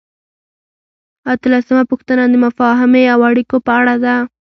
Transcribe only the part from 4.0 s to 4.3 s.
ده.